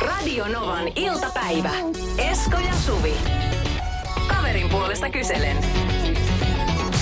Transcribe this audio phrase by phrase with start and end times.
[0.00, 1.70] Radio Novan iltapäivä.
[2.18, 3.14] Esko ja Suvi.
[4.26, 5.56] Kaverin puolesta kyselen.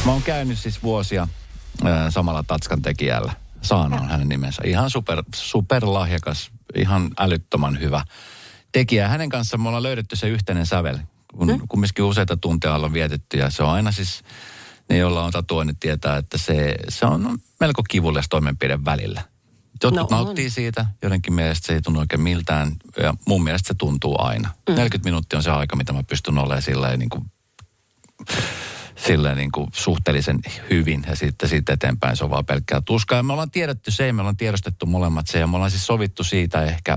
[0.06, 1.28] Mä oon käynyt siis vuosia
[2.08, 3.32] samalla Tatskan tekijällä.
[3.62, 4.62] Saana on hänen nimensä.
[4.66, 8.04] Ihan super, super lahjakas, ihan älyttömän hyvä
[8.72, 9.08] tekijä.
[9.08, 10.98] Hänen kanssaan me ollaan löydetty se yhteinen sävel,
[11.36, 11.68] kun hmm?
[11.68, 13.38] kumminkin useita tunteja ollaan vietetty.
[13.38, 14.22] Ja se on aina siis,
[14.88, 19.22] ne joilla on tatuoinnit tietää, että se, se on melko kivulias toimenpide välillä.
[19.82, 20.24] Jotkut No no on.
[20.24, 22.72] nauttii siitä, joidenkin mielestä se ei tunnu oikein miltään.
[23.02, 24.48] Ja mun mielestä se tuntuu aina.
[24.68, 24.74] Mm.
[24.74, 27.24] 40 minuuttia on se aika, mitä mä pystyn olemaan silleen niin kuin
[29.06, 30.38] silleen niin kuin suhteellisen
[30.70, 33.16] hyvin ja sitten siitä eteenpäin se on vaan pelkkää tuskaa.
[33.18, 36.24] Ja me ollaan tiedetty se me ollaan tiedostettu molemmat se ja me ollaan siis sovittu
[36.24, 36.96] siitä ehkä,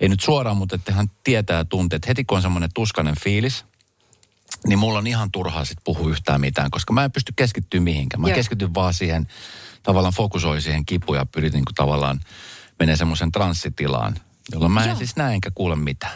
[0.00, 3.14] ei nyt suoraan, mutta että hän tietää ja tuntee, että heti kun on semmoinen tuskainen
[3.24, 3.64] fiilis,
[4.66, 8.20] niin mulla on ihan turhaa sitten puhua yhtään mitään, koska mä en pysty keskittyä mihinkään.
[8.20, 8.34] Mä Joo.
[8.34, 9.28] keskityn vaan siihen,
[9.82, 12.20] tavallaan fokusoin siihen kipuun ja pyrin niin kuin tavallaan
[12.78, 14.16] menee semmoisen transsitilaan,
[14.52, 14.98] jolloin mä en Joo.
[14.98, 16.12] siis näe enkä kuule mitään.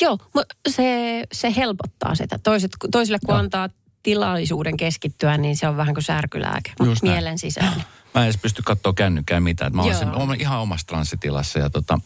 [0.00, 2.38] Joo, mu- se, se helpottaa sitä.
[2.38, 3.38] Toiset, toisille kun Joo.
[3.38, 3.68] antaa
[4.02, 7.14] tilaisuuden keskittyä, niin se on vähän kuin särkylääke Just näin.
[7.14, 7.82] mielen sisällä.
[8.14, 9.76] Mä en edes pysty katsoa kännykkää mitään.
[9.76, 11.98] Mä olen ihan omassa transsitilassa ja tota,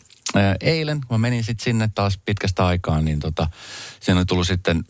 [0.61, 3.47] eilen, kun mä menin sitten sinne taas pitkästä aikaa, niin tota,
[4.01, 4.85] siinä oli tullut sitten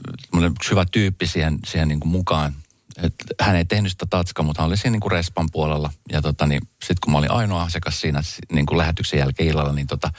[0.46, 2.52] yksi hyvä tyyppi siihen, siihen niin kuin mukaan.
[2.96, 5.90] Et hän ei tehnyt sitä tatskaa, mutta hän oli siinä niin kuin respan puolella.
[6.12, 8.20] Ja tota, niin, sitten kun mä olin ainoa asiakas siinä
[8.52, 10.10] niin kuin lähetyksen jälkeen illalla, niin tota,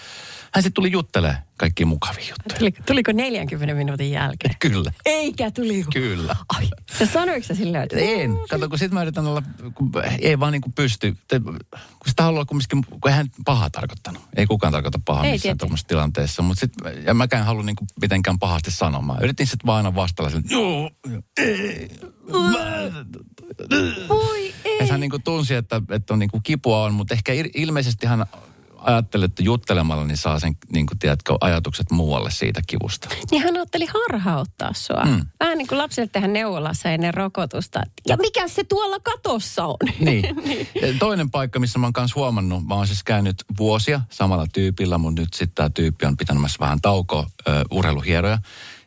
[0.55, 2.59] hän sitten tuli juttelemaan kaikkia mukavia juttuja.
[2.59, 4.55] Tuliko, tuliko 40 minuutin jälkeen?
[4.59, 5.91] Kyllä, Eikä, tuliko?
[5.93, 6.35] kyllä.
[6.57, 6.67] Ai,
[6.99, 8.31] ja sanoiko sä silleen, että En.
[8.49, 11.17] Kato, kun sit mä yritän olla, kun ei vaan niin kuin pysty.
[11.27, 11.59] Te, kun
[12.07, 14.23] sitä haluaa kumminkin, kun eihän pahaa tarkoittanut.
[14.35, 16.41] Ei kukaan tarkoita pahaa Ei missään tuommoisessa tilanteessa.
[16.41, 16.73] Mutta sit,
[17.05, 19.23] ja mäkään halua niin kuin mitenkään pahasti sanomaan.
[19.23, 20.91] Yritin sitten vaan aina vastailla sille, joo,
[21.37, 21.89] ei,
[24.09, 24.77] voi ei.
[24.79, 27.51] että hän niin kuin tunsi, että, että on niin kuin kipua on, mutta ehkä il-
[27.55, 28.25] ilmeisesti hän
[28.83, 33.09] ajattelee, että juttelemalla niin saa sen, niin kuin, tiedätkö, ajatukset muualle siitä kivusta.
[33.31, 35.03] Niin hän ajatteli harhauttaa sua.
[35.05, 35.25] Mm.
[35.39, 37.81] Vähän niin kuin lapsille tehdään neuvolassa ennen rokotusta.
[38.07, 39.77] Ja mikä se tuolla katossa on?
[39.99, 40.35] Niin.
[40.81, 44.97] Ja Toinen paikka, missä mä oon kanssa huomannut, mä oon siis käynyt vuosia samalla tyypillä,
[44.97, 48.37] mutta nyt sitten tämä tyyppi on pitänyt myös vähän taukoa ö, urheiluhieroja,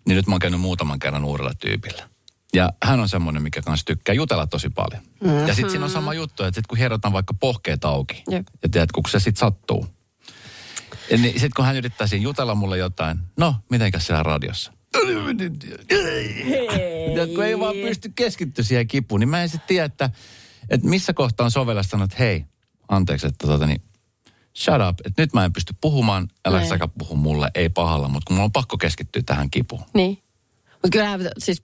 [0.06, 2.15] niin nyt mä oon käynyt muutaman kerran uudella tyypillä.
[2.54, 5.02] Ja hän on semmoinen, mikä kanssa tykkää jutella tosi paljon.
[5.24, 5.46] Mm-hmm.
[5.48, 8.46] Ja sitten siinä on sama juttu, että sit kun hierotaan vaikka pohkeet auki, Jep.
[8.62, 9.86] ja tiedät, kun se sitten sattuu.
[11.10, 14.72] Ja Niin sitten kun hän yrittää siinä jutella mulle jotain, no, mitenkäs siellä radiossa?
[17.16, 20.10] Ja kun ei vaan pysty keskittyä siihen kipuun, niin mä en sitten tiedä, että,
[20.70, 22.44] että missä kohtaa on sovellus sanoa, että hei,
[22.88, 23.82] anteeksi, että tota niin,
[24.56, 26.68] shut up, että nyt mä en pysty puhumaan, älä Niin.
[26.68, 29.82] säkä puhu mulle, ei pahalla, mutta kun mulla on pakko keskittyä tähän kipuun.
[29.94, 30.18] Niin.
[30.72, 31.62] Mutta kyllähän siis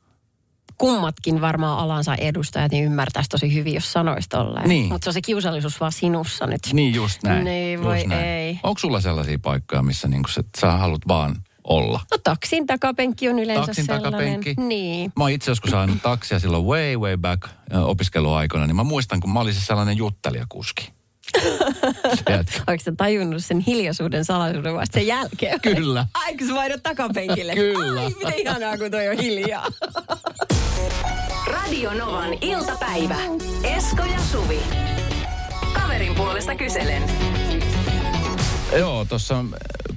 [0.82, 4.68] kummatkin varmaan alansa edustajat niin ymmärtäisi tosi hyvin, jos sanoisi tolleen.
[4.68, 4.92] Niin.
[4.92, 6.60] Mutta se on se kiusallisuus vaan sinussa nyt.
[6.72, 7.44] Niin just näin.
[7.44, 8.24] Niin, just voi näin.
[8.24, 8.60] ei.
[8.62, 12.00] Onko sulla sellaisia paikkoja, missä niinku se, sä haluat vaan olla?
[12.10, 14.12] No taksin takapenkki on yleensä Taksin sellainen.
[14.12, 14.54] takapenkki.
[14.58, 15.12] Niin.
[15.16, 17.42] Mä oon itse joskus ajanut taksia silloin way, way back
[17.84, 20.92] opiskeluaikoina, niin mä muistan, kun mä olin siis sellainen juttelijakuski.
[22.66, 25.60] Oletko sä tajunnut sen hiljaisuuden salaisuuden vasta sen jälkeen?
[25.60, 26.06] Kyllä.
[26.14, 27.54] Ai, kun sä vaihdot takapenkille.
[27.54, 28.00] Kyllä.
[28.00, 29.66] Ai, miten ihanaa, kun toi on hiljaa.
[31.46, 33.16] Radio Novan iltapäivä.
[33.64, 34.60] Esko ja Suvi.
[35.72, 37.02] Kaverin puolesta kyselen.
[38.78, 39.44] Joo, tuossa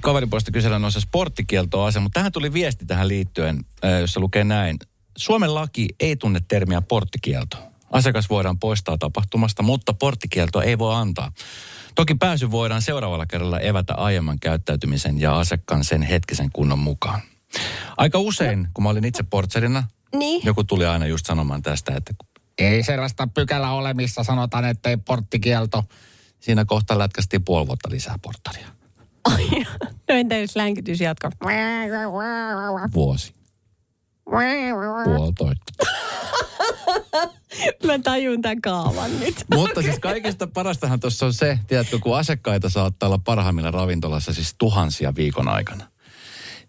[0.00, 4.76] kaverin puolesta kysellään noissa sporttikieltoasia, mutta tähän tuli viesti tähän liittyen, äh, jossa lukee näin.
[5.16, 7.56] Suomen laki ei tunne termiä porttikielto.
[7.92, 11.32] Asiakas voidaan poistaa tapahtumasta, mutta porttikieltoa ei voi antaa.
[11.94, 17.20] Toki pääsy voidaan seuraavalla kerralla evätä aiemman käyttäytymisen ja asiakkaan sen hetkisen kunnon mukaan.
[17.96, 19.84] Aika usein, kun mä olin itse portserina,
[20.16, 20.42] Niin.
[20.44, 22.14] joku tuli aina just sanomaan tästä, että
[22.58, 25.84] ei sellaista pykälä ole, missä sanotaan, että ei porttikielto.
[26.40, 28.66] Siinä kohtaa lätkästiin puoli vuotta lisää porttaria.
[30.08, 31.30] No entä jos länkytys jatkaa?
[32.94, 33.34] Vuosi.
[35.04, 35.72] Puolitoista.
[37.86, 39.44] Mä tajun tämän kaavan nyt.
[39.54, 44.54] Mutta siis kaikista parastahan tuossa on se, tiedätkö, kun asiakkaita saattaa olla parhaimmilla ravintolassa siis
[44.58, 45.86] tuhansia viikon aikana.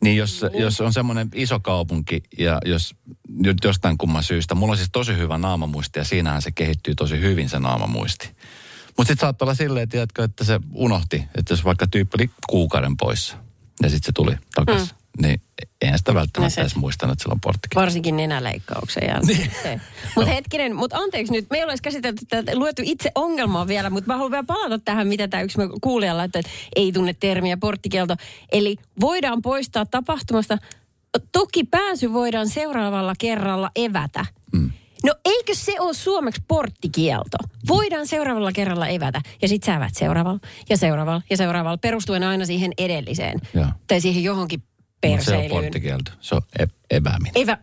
[0.04, 2.96] Niin jos, jos on semmoinen iso kaupunki ja jos
[3.30, 7.20] nyt jostain kumman syystä, mulla on siis tosi hyvä naamamuisti ja siinähän se kehittyy tosi
[7.20, 8.28] hyvin se naamamuisti.
[8.98, 12.98] Mutta sitten saattaa olla silleen, tiedätkö, että se unohti, että jos vaikka tyyppi oli kuukauden
[12.98, 13.38] poissa.
[13.84, 14.88] ja sitten se tuli takaisin.
[14.88, 14.97] Mm.
[15.22, 15.42] Niin
[15.82, 17.82] eihän sitä välttämättä No edes muistanut, että sillä on porttikielto.
[17.82, 19.52] Varsinkin nenäleikkauksen jälkeen.
[19.64, 19.82] Niin.
[20.16, 24.08] Mutta hetkinen, mutta anteeksi nyt, me ei ole käsitelty tätä, luettu itse ongelmaa vielä, mutta
[24.08, 28.16] mä haluan vielä palata tähän, mitä tämä yksi kuulija laittoi, että ei tunne termiä porttikielto.
[28.52, 30.58] Eli voidaan poistaa tapahtumasta,
[31.32, 34.26] toki pääsy voidaan seuraavalla kerralla evätä.
[34.54, 34.72] Mm.
[35.06, 37.38] No eikö se ole suomeksi porttikielto?
[37.68, 39.22] Voidaan seuraavalla kerralla evätä.
[39.42, 43.40] Ja sit sä evät seuraavalla ja seuraavalla ja seuraavalla perustuen aina siihen edelliseen.
[43.54, 43.66] Joo.
[43.88, 44.64] Tai siihen johonkin
[45.06, 45.50] Mutta se on perseilyyn.
[45.64, 46.12] porttikielto.
[46.20, 46.66] Se on e-
[46.98, 47.32] evääminen.
[47.36, 47.58] Evä...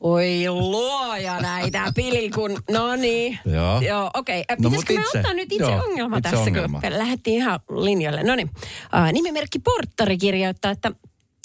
[0.00, 2.62] Oi luoja näitä pilikun.
[2.70, 3.38] No niin.
[3.44, 3.80] Joo.
[3.80, 4.40] Joo, okei.
[4.40, 4.56] Okay.
[4.60, 6.80] No, Pitäisikö me itse- ottaa nyt itse joo, ongelma itse tässä, ongelma.
[6.80, 8.22] kun lähdettiin ihan linjoille.
[8.22, 8.50] No niin.
[8.56, 10.92] Uh, nimimerkki Porttari kirjoittaa, että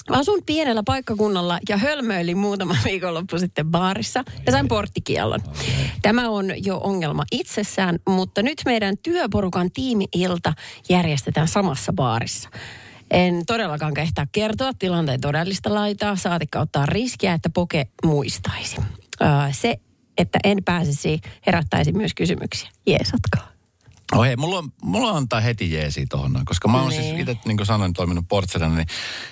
[0.09, 5.39] Asun pienellä paikkakunnalla ja hölmöilin muutama viikonloppu sitten baarissa ja sain porttikiellon.
[6.01, 10.53] Tämä on jo ongelma itsessään, mutta nyt meidän työporukan tiimi-ilta
[10.89, 12.50] järjestetään samassa baarissa.
[13.12, 18.78] En todellakaan kehtaa kertoa tilanteen todellista laitaa, saatikka ottaa riskiä, että poke muistaisi.
[19.22, 19.78] Öö, se,
[20.18, 22.69] että en pääsisi, herättäisi myös kysymyksiä.
[22.88, 23.52] Jeesatkaa.
[24.12, 27.04] Oh hei, mulla on, mulla on antaa heti jeesiä tuohon koska mä oon Niin.
[27.04, 28.88] siis itse, niin kuin sanoin, toiminut portserina, niin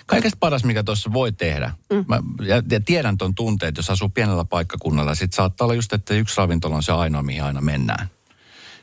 [0.05, 1.71] kaikesta paras, mikä tuossa voi tehdä.
[1.93, 2.05] Mm.
[2.07, 6.13] Mä, ja, ja, tiedän ton tunteet, jos asuu pienellä paikkakunnalla, sit saattaa olla just, että
[6.13, 8.09] yksi ravintola on se ainoa, mihin aina mennään.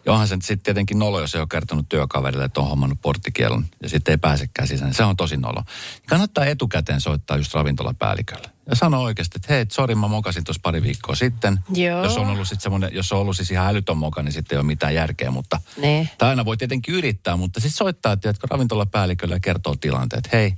[0.07, 3.67] Ja onhan se sitten tietenkin nolo, jos ei ole kertonut työkaverille, että on hommannut porttikielon
[3.83, 4.95] ja sitten ei pääsekään sisään.
[4.95, 5.63] Se on tosi nolo.
[6.09, 8.49] Kannattaa etukäteen soittaa just ravintolapäällikölle.
[8.69, 11.61] Ja sanoa oikeasti, että hei, sori, mä mokasin tuossa pari viikkoa sitten.
[11.75, 12.05] Joo.
[12.05, 14.61] Jos on ollut sit semmoinen, jos on ollut siis ihan älytön moka, niin sitten ei
[14.61, 16.09] ole mitään järkeä, mutta Ne.
[16.19, 20.33] tai aina voi tietenkin yrittää, mutta siis soittaa, tiedätkö, ravintolapäällikölle ja kertoo tilanteet.
[20.33, 20.55] Hei,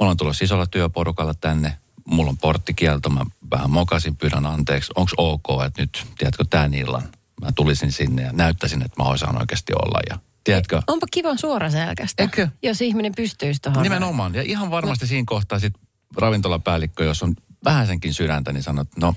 [0.00, 4.92] mulla on tulossa isolla työporukalla tänne, mulla on porttikielto, mä vähän mokasin, pyydän anteeksi.
[4.96, 7.02] Onko ok, että nyt, tiedätkö, tämän illan
[7.40, 10.00] mä tulisin sinne ja näyttäisin, että mä osaan oikeasti olla.
[10.10, 12.48] Ja, tiedätkö, Onpa kiva suoraselkästä, Eikö?
[12.62, 13.82] jos ihminen pystyisi tuohon.
[13.82, 14.34] nimenomaan.
[14.34, 15.74] Ja ihan varmasti siinä kohtaa sit
[16.16, 17.34] ravintolapäällikkö, jos on
[17.64, 19.14] vähäsenkin sydäntä, niin sanot, no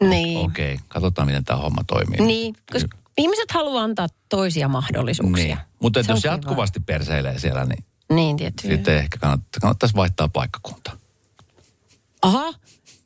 [0.00, 0.38] Niin.
[0.38, 2.20] okei, okay, katsotaan miten tämä homma toimii.
[2.20, 5.44] Niin, koska ihmiset haluaa antaa toisia mahdollisuuksia.
[5.56, 5.58] Niin.
[5.82, 6.32] Mutta jos kiva.
[6.34, 8.68] jatkuvasti perseilee siellä, niin Niin, tietysti.
[8.68, 10.96] sitten ehkä kannattaa, kannattaisi vaihtaa paikkakuntaa.
[12.22, 12.52] Aha,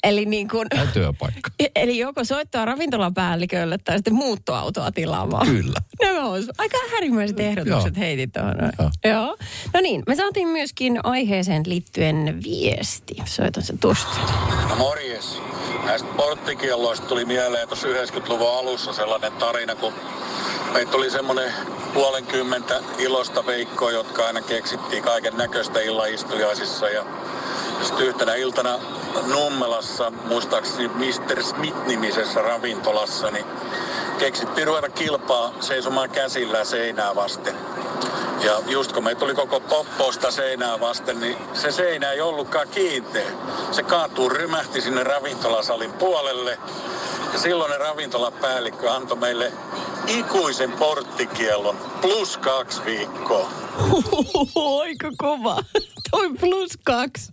[0.03, 1.51] eli niin kuin, Tai työpaikka.
[1.77, 5.47] eli joko soittaa ravintolapäällikölle tai sitten muuttoautoa tilaamaan.
[5.47, 5.81] Kyllä.
[6.03, 8.05] Nämä on aika härimmäiset ehdotukset Joo.
[8.05, 8.55] heitit tuohon.
[8.79, 8.91] Joo.
[9.05, 9.37] Joo.
[9.75, 13.15] No niin, me saatiin myöskin aiheeseen liittyen viesti.
[13.25, 14.17] Soitan sen tuosta.
[14.69, 15.39] No morjes.
[15.85, 19.93] Näistä porttikielloista tuli mieleen tuossa 90-luvun alussa sellainen tarina, kun
[20.73, 21.53] meitä tuli semmoinen
[21.95, 26.89] puolenkymmentä ilosta veikkoa, jotka aina keksittiin kaiken näköistä illaistujaisissa.
[26.89, 27.05] Ja
[27.83, 28.79] sitten yhtenä iltana
[29.27, 31.43] Nummelassa, muistaakseni Mr.
[31.43, 33.45] Smith-nimisessä ravintolassa, niin
[34.19, 37.55] keksittiin ruveta kilpaa seisomaan käsillä seinää vasten.
[38.45, 43.31] Ja just kun me tuli koko popposta seinää vasten, niin se seinä ei ollutkaan kiinteä.
[43.73, 46.59] Se kaatuu, rymähti sinne ravintolasalin puolelle.
[47.33, 49.53] Ja silloin ravintolapäällikkö antoi meille
[50.07, 53.51] ikuisen porttikiellon plus kaksi viikkoa.
[54.81, 55.57] Aika kova.
[56.11, 57.33] Toi plus kaksi.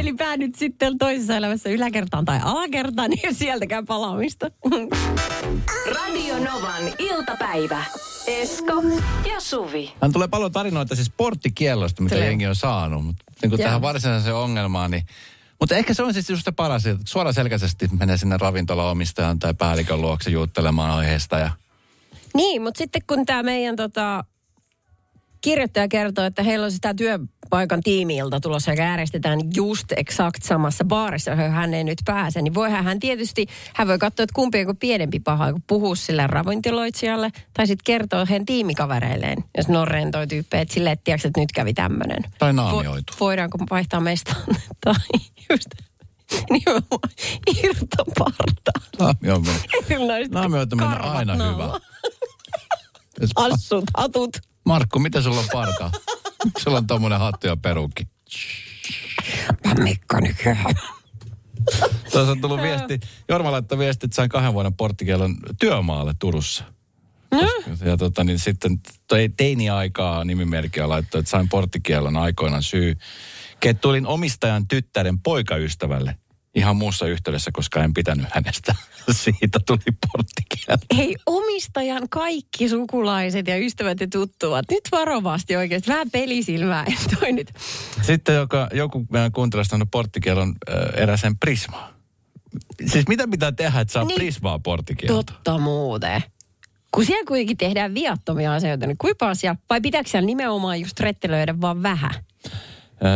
[0.00, 4.50] Eli päädyt sitten toisessa elämässä yläkertaan tai alakertaan, niin sieltäkään palaamista.
[5.94, 7.84] Radio Novan iltapäivä.
[8.26, 8.82] Esko
[9.32, 9.92] ja Suvi.
[10.02, 12.28] Hän tulee paljon tarinoita siis porttikiellosta, mitä Tulee.
[12.28, 13.04] jengi on saanut.
[13.04, 13.58] Mutta niin Joo.
[13.58, 15.06] tähän varsinaiseen ongelmaan, niin...
[15.60, 20.00] Mutta ehkä se on siis just se paras, että suoraselkäisesti menee sinne ravintolaomistajan tai päällikön
[20.00, 21.38] luokse juttelemaan aiheesta.
[21.38, 21.50] Ja...
[22.34, 24.24] Niin, mutta sitten kun tämä meidän tota,
[25.40, 31.30] kirjoittaja kertoo, että heillä on sitä työpaikan tiimiilta tulossa, joka järjestetään just exakt samassa baarissa,
[31.30, 34.76] johon hän ei nyt pääse, niin voihan hän tietysti, hän voi katsoa, että kumpi on
[34.76, 40.26] piedempi paha, kun puhuu sille ravintoloitsijalle, tai sitten kertoo heidän tiimikavereilleen, jos ne on rentoja
[40.26, 42.24] tyyppejä, että silleen, että, että nyt kävi tämmöinen.
[42.38, 43.12] Tai naamioitu.
[43.20, 44.34] voidaanko vaihtaa meistä
[44.84, 44.94] tai
[45.50, 45.68] just
[46.50, 47.10] nimenomaan
[47.62, 48.72] irtoparta.
[50.30, 51.80] Naamioituminen on aina hyvä.
[53.36, 54.30] Assut, hatut.
[54.68, 55.90] Markku, mitä sulla on parka?
[56.58, 58.08] sulla on tommonen hattu ja perukki.
[59.66, 60.74] Mä Mikko nykyään.
[62.12, 66.64] Tuossa on tullut viesti, Jorma laittoi viesti, että sain kahden vuoden porttikielon työmaalle Turussa.
[67.84, 72.94] Ja tota, niin sitten toi teini-aikaa nimimerkkiä laittoi, että sain porttikielon aikoinaan syy.
[73.80, 76.18] Tulin omistajan tyttären poikaystävälle
[76.54, 78.74] ihan muussa yhteydessä, koska en pitänyt hänestä.
[79.10, 80.37] Siitä tuli porttikielto.
[80.96, 84.64] Hei, omistajan kaikki sukulaiset ja ystävät ja tuttuvat.
[84.70, 85.90] Nyt varovasti oikeasti.
[85.90, 86.84] Vähän pelisilmää.
[87.20, 87.52] Toi nyt.
[88.02, 91.94] Sitten joka, joku meidän kuuntelasta on porttikielon äh, eräsen Prisma.
[92.86, 94.14] Siis mitä pitää tehdä, että saa Niin.
[94.14, 95.22] Prismaa porttikielto?
[95.22, 96.22] Totta muuten.
[96.90, 101.60] Kun siellä kuitenkin tehdään viattomia asioita, niin kuinka siellä, vai pitääkö siellä nimenomaan just rettelöidä
[101.60, 102.10] vaan vähän?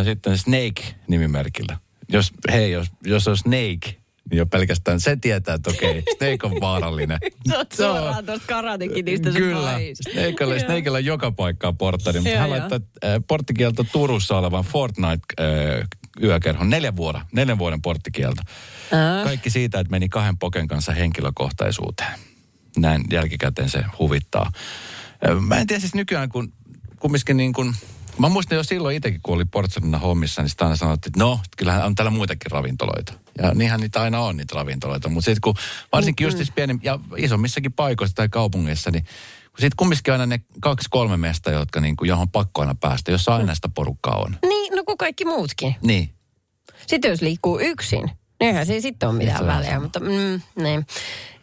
[0.05, 1.79] Sitten Snake nimimerkillä.
[2.09, 6.61] Jos, hei, jos, jos on Snake, niin jo pelkästään se tietää, että okei, Snake on
[6.61, 7.19] vaarallinen.
[7.49, 8.47] Se on suoraan tuosta
[9.33, 9.81] Kyllä.
[10.41, 10.59] Joo.
[10.59, 15.89] Snakella on joka paikkaan porttari, mutta hän laittaa äh, porttikielto Turussa olevan Fortnite äh,
[16.23, 18.43] yökerhon neljän vuoden, neljän vuoden porttikielto.
[18.93, 19.25] Aa.
[19.25, 22.19] Kaikki siitä, että meni kahden poken kanssa henkilökohtaisuuteen.
[22.77, 24.53] Näin jälkikäteen se huvittaa.
[25.41, 26.53] Mä en tiedä siis nykyään, kun
[26.99, 27.75] kumminkin niin kuin,
[28.19, 31.41] mä muistan jo silloin itsekin, kun oli Portsalina hommissa, niin sitä aina sanottiin, että no,
[31.57, 33.13] kyllähän on täällä muitakin ravintoloita.
[33.39, 35.09] Ja niinhän niitä aina on, niitä ravintoloita.
[35.09, 35.55] Mutta sitten kun
[35.93, 39.05] varsinkin just siis pieni ja isommissakin paikoissa tai kaupungeissa, niin
[39.49, 43.37] sitten kumminkin aina ne kaksi, kolme mestä, jotka niin kuin, johon pakko aina päästä, jossa
[43.37, 44.37] aina sitä porukkaa on.
[44.43, 45.75] Niin, no kuin kaikki muutkin.
[45.83, 46.15] Niin.
[46.87, 48.11] Sitten jos liikkuu yksin,
[48.43, 49.81] eihän se sitten ole mitään on väliä.
[49.81, 50.87] Mutta mm, niin.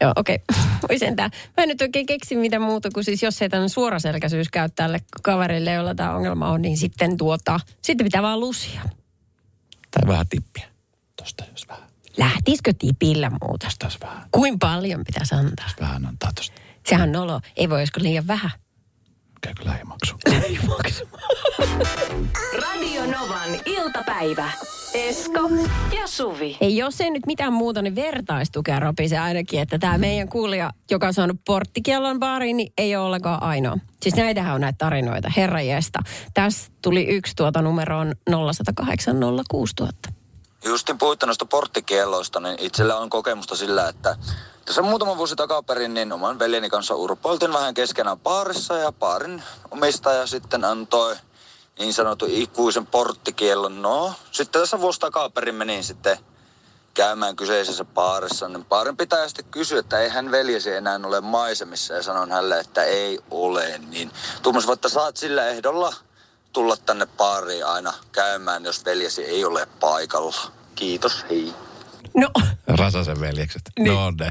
[0.02, 0.40] Joo, okei.
[0.84, 0.98] Okay.
[0.98, 1.32] sentään.
[1.58, 5.02] Mä en nyt oikein keksi mitä muuta kuin siis, jos ei tämmöinen suoraselkäisyys käy tälle
[5.24, 8.82] kaverille, jolla tämä ongelma on, niin sitten tuota, sitten pitää vaan lusia.
[9.92, 10.68] Tai vähän tippiä.
[11.16, 11.90] Tosta jos vähän.
[12.18, 13.66] Lähtisikö tipillä muuta?
[13.66, 14.28] Tosta jos vähän.
[14.32, 15.66] Kuin paljon pitäisi antaa?
[15.82, 16.62] Vähän antaa tosta.
[16.90, 17.42] Sehän on nolo.
[17.56, 18.52] Ei voi, olisiko liian vähän?
[19.42, 20.16] Käykö lähimaksu?
[20.44, 21.06] Ei maksa.
[22.64, 24.52] Radio Novan iltapäivä.
[24.94, 25.40] Esko
[25.96, 26.58] ja Suvi.
[26.62, 31.08] Ei, jos ei nyt mitään muuta, niin vertaistukea ropisi ainakin, että tämä meidän kuulija, joka
[31.08, 33.78] on saanut porttikiellon baariin, niin ei ole ollenkaan ainoa.
[34.02, 36.00] Siis näitähän on näitä tarinoita, herrajesta.
[36.34, 38.16] Tässä tuli yksi tuota numeroon
[38.54, 39.18] 0108
[39.50, 40.10] 06000.
[40.66, 44.16] Justin puhuitte noista porttikielloista, niin itsellä on kokemusta sillä, että
[44.70, 50.28] tässä muutama vuosi takaperin, niin oman veljeni kanssa urpoiltiin vähän keskenään baarissa ja baarin omistaja
[50.28, 51.16] sitten antoi
[51.80, 53.82] niin sanotun ikuisen porttikiellon.
[53.82, 56.18] No, sitten tässä vuosi takaperin menin sitten
[56.94, 61.94] käymään kyseisessä baarissa, niin baarin pitää sitten kysyä, että ei hän veljesi enää ole maisemissa
[61.94, 64.12] ja sanon hänelle, että ei ole, niin
[64.42, 65.94] tuommoisen, että saat sillä ehdolla
[66.54, 70.52] tulla tänne baariin aina käymään, jos veljesi ei ole paikalla.
[70.76, 71.54] Kiitos, hei.
[72.20, 72.30] No,
[72.68, 73.62] Rasasen veljekset.
[73.80, 73.94] Niin.
[73.94, 74.30] No ne.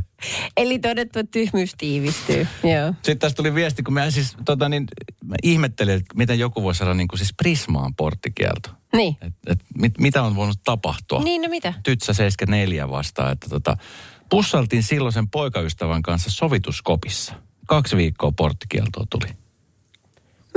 [0.56, 2.46] eli todettu, että tyhmyys tiivistyy.
[2.62, 2.92] Joo.
[2.92, 4.86] Sitten tässä tuli viesti, kun mä siis tota, niin,
[5.24, 8.70] mä ihmettelin, että miten joku voisi saada niin kuin siis Prismaan porttikielto.
[8.92, 9.16] Niin.
[9.20, 11.22] Et, et, mit, mitä on voinut tapahtua?
[11.22, 11.74] Niin, no mitä?
[11.82, 13.76] Tytsä 74 vastaa, että tota,
[14.30, 17.34] pussaltiin silloisen poikaystävän kanssa sovituskopissa.
[17.66, 19.32] Kaksi viikkoa porttikieltoa tuli.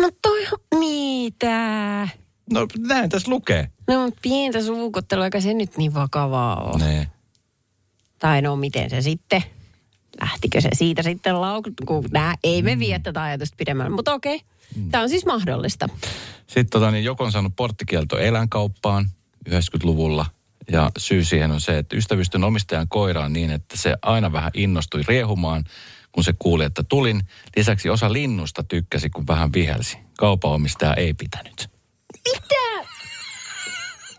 [0.02, 0.48] No toi,
[0.80, 2.08] mitä?
[2.54, 3.68] No näin tässä lukee.
[3.88, 6.84] No, mutta pientä suukottelua, eikä se nyt niin vakavaa ole.
[6.84, 7.08] Nee.
[8.22, 9.44] Tai no, miten se sitten?
[10.22, 14.42] Lähtikö se siitä sitten laukut, kun nää, ei me vie tätä ajatusta pidemmälle, mutta okei.
[14.92, 15.90] Tämä on siis mahdollista.
[16.48, 19.10] Sitten tota, niin joku on saanut porttikielto eläinkauppaan
[19.50, 20.26] 90-luvulla.
[20.72, 25.02] Ja syy siihen on se, että ystävystyn omistajan koiraan niin, että se aina vähän innostui
[25.08, 25.64] riehumaan,
[26.12, 27.22] kun se kuuli, että tulin.
[27.58, 29.98] Lisäksi osa linnusta tykkäsi, kun vähän vihelsi.
[30.18, 31.70] Kaupan omistaja ei pitänyt.
[32.26, 32.88] Mitä?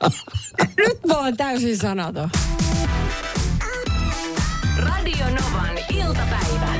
[0.86, 2.30] Nyt mä oon täysin sanaton.
[4.84, 6.74] Radio Novan iltapäivä.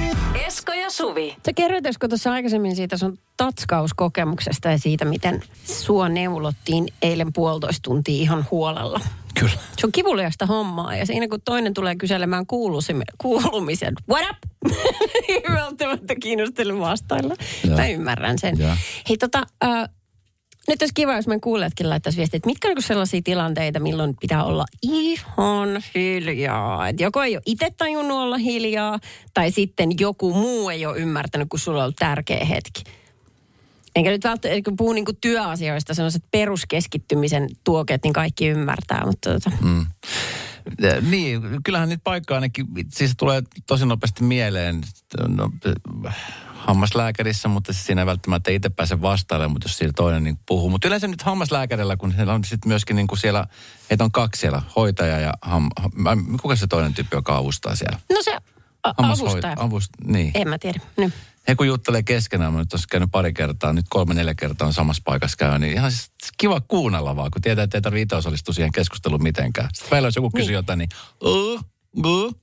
[0.47, 1.37] Esko ja Suvi.
[1.47, 7.82] Sä kerroit Esko tuossa aikaisemmin siitä sun tatskauskokemuksesta ja siitä, miten sua neulottiin eilen puolitoista
[7.82, 9.00] tuntia ihan huolella.
[9.40, 9.52] Kyllä.
[9.52, 14.73] Se on kivuliasta hommaa ja siinä kun toinen tulee kyselemään kuulusim- kuulumisen, what up?
[15.28, 17.35] ei välttämättä kiinnostelu vastailla.
[17.76, 18.59] Mä ymmärrän sen.
[18.59, 18.76] Joo.
[19.09, 19.88] Hei tota, äh,
[20.69, 24.16] nyt olisi kiva, jos meidän kuulijatkin laittaisi viestiä, että mitkä on niinku sellaisia tilanteita, milloin
[24.21, 26.88] pitää olla ihan hiljaa.
[26.88, 28.99] Et joko ei ole itse tajunnut olla hiljaa,
[29.35, 32.83] tai sitten joku muu ei ole ymmärtänyt, kun sulla on ollut tärkeä hetki.
[33.97, 39.07] Enkä nyt välttämättä, kun puhun niinku työasioista, sellaiset peruskeskittymisen tuokeet, niin kaikki ymmärtää.
[39.07, 39.87] Mutta tota, Mm.
[40.81, 44.83] Ja, niin, kyllähän nyt paikka ainakin, siis tulee tosi nopeasti mieleen
[45.28, 45.50] no,
[46.66, 50.71] hammaslääkärissä, mutta siis siinä ei välttämättä itse pääse vastailemaan, mutta jos siellä toinen niin puhuu.
[50.71, 53.47] Mutta yleensä nyt hammaslääkärillä, kun heillä on sitten myöskin niin kuin siellä,
[53.90, 55.71] heitä on kaksi siellä, hoitaja ja ham,
[56.42, 57.99] kuka se toinen tyyppi, joka avustaa siellä?
[58.12, 58.37] no se
[58.83, 59.54] a- avustaja.
[59.59, 60.31] Avust, niin.
[60.35, 60.81] En mä tiedä.
[60.97, 61.11] No.
[61.49, 64.73] He kun juttelee keskenään, mä nyt olisi käynyt pari kertaa, nyt kolme neljä kertaa on
[64.75, 68.16] samassa paikassa käy, niin ihan siis kiva kuunnella vaan, kun tietää, että ei tarvitse itse
[68.16, 69.69] osallistua siihen keskusteluun mitenkään.
[69.73, 70.54] Sitten meillä jos joku kysyy Niin.
[70.54, 70.88] jotain, niin
[71.25, 71.64] uh,
[72.07, 72.42] uh.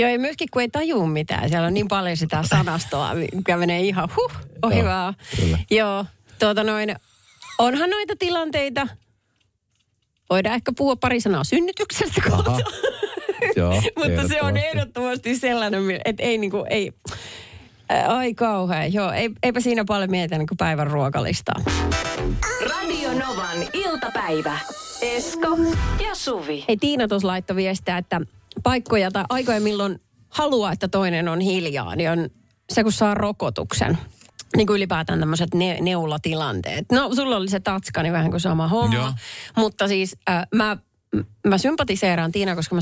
[0.00, 1.48] Joo, ja myöskin kun ei tajuu mitään.
[1.48, 5.14] Siellä on niin paljon sitä sanastoa, mikä menee ihan huh, ohi Joo, vaan.
[5.40, 5.58] kyllä.
[5.70, 6.04] Joo,
[6.38, 6.96] tuota noin,
[7.58, 8.88] onhan noita tilanteita.
[10.30, 12.58] Voidaan ehkä puhua pari sanaa synnytyksestä kohta.
[13.56, 13.72] Joo,
[14.04, 15.38] Mutta se on ehdottomasti.
[15.38, 16.92] sellainen, että ei niinku, ei...
[17.88, 19.12] Ää, Ai kauhean, joo.
[19.12, 21.54] Ei, eipä siinä paljon mietitä niin kuin päivän ruokalistaa.
[22.70, 24.58] Radio Novan iltapäivä.
[25.02, 25.58] Esko
[26.08, 26.64] ja Suvi.
[26.68, 28.20] Hei Tiina tuossa laittoi viestiä, että
[28.62, 32.30] paikkoja tai aikoja milloin haluaa, että toinen on hiljaa, niin on
[32.72, 33.98] se kun saa rokotuksen,
[34.56, 36.92] niin kuin ylipäätään tämmöiset ne, neulatilanteet.
[36.92, 38.94] No, sulla oli se tatska, niin vähän kuin sama homma.
[38.94, 39.12] Joo.
[39.56, 40.76] Mutta siis äh, mä,
[41.46, 42.80] mä sympatiseeraan Tiina, koska mä,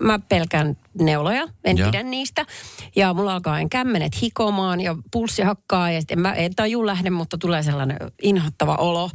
[0.00, 1.90] mä pelkään neuloja, en Joo.
[1.90, 2.46] pidä niistä.
[2.96, 7.10] Ja mulla alkaa en kämmenet hikomaan ja pulssi hakkaa ja sitten mä en tajuu lähde,
[7.10, 9.10] mutta tulee sellainen inhottava olo.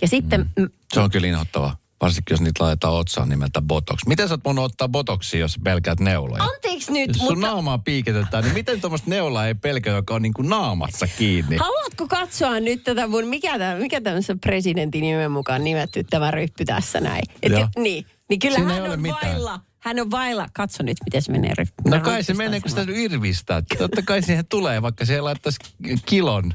[0.00, 0.70] Ja sitten mm.
[0.94, 1.76] Se on kyllä inhottava.
[2.02, 3.98] Varsinkin jos niitä laitetaan otsaan nimeltä botox.
[4.06, 6.42] Miten sä oot voinut ottaa botoxia, jos pelkäät neuloja?
[6.42, 10.22] anteeksi nyt, Jos sun mutta naamaa piikitetään, niin miten tuommoista neulaa ei pelkä, joka on
[10.22, 11.56] niin kuin naamassa kiinni?
[11.56, 16.64] haluatko katsoa nyt tätä mun, mikä, tämä, mikä tämmöisen presidentin nimen mukaan nimetty tämä ryppy
[16.64, 17.22] tässä näin?
[17.42, 19.32] Et, niin, niin kyllä Siinä hän on mitään.
[19.32, 19.60] vailla.
[19.78, 20.46] Hän on vailla.
[20.52, 21.74] Katso nyt, miten se menee ryppy.
[21.84, 23.62] No Mä kai se menee, kun sitä irvistää.
[23.78, 25.58] Totta kai siihen tulee, vaikka siellä laittaisi
[26.06, 26.54] kilon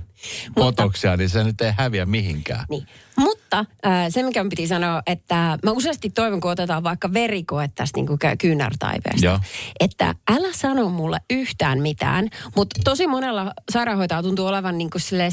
[0.56, 2.66] botoksia, niin se nyt ei häviä mihinkään.
[2.70, 2.88] Niin.
[3.20, 7.70] Mutta äh, se, mikä mun piti sanoa, että mä useasti toivon, kun otetaan vaikka verikoe
[7.76, 9.40] tästä niin kuin kyynärtaipeesta, Joo.
[9.80, 15.30] että älä sano mulle yhtään mitään, mutta tosi monella sairaanhoitajalla tuntuu olevan niin kuin sille,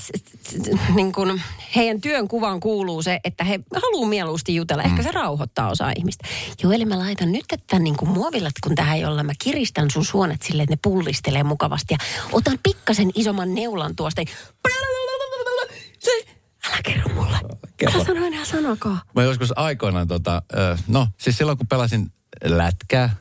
[0.94, 1.42] niin kuin
[1.76, 4.82] heidän työn kuvaan kuuluu se, että he haluaa mieluusti jutella.
[4.82, 6.28] Ehkä se rauhoittaa osaa ihmistä.
[6.62, 10.42] Joo, eli mä laitan nyt tämän niin kuin muovilatkun tähän, jolla mä kiristän sun suonet
[10.42, 11.98] silleen, että ne pullistelee mukavasti ja
[12.32, 14.22] otan pikkasen isomman neulan tuosta.
[14.26, 14.32] Se,
[16.68, 17.38] älä kerro mulle.
[17.76, 17.94] Kerro.
[17.96, 19.00] Älä sano enää sanakaan.
[19.14, 20.42] Mä joskus aikoinaan, tota,
[20.88, 22.12] no siis silloin kun pelasin
[22.44, 23.16] lätkää,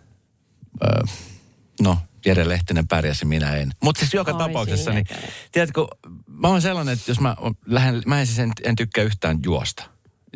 [1.82, 3.72] no Jere Lehtinen pärjäsi, minä en.
[3.84, 5.18] Mutta siis joka Oi, tapauksessa, niin käy.
[5.52, 5.88] tiedätkö,
[6.28, 7.36] mä oon sellainen, että jos mä
[7.66, 9.84] lähden, mä en siis en, en tykkää yhtään juosta.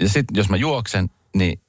[0.01, 1.61] Ja sitten jos mä juoksen, niin